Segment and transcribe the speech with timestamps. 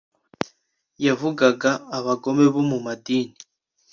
[1.05, 3.35] yavugaga abagome bo mu madini.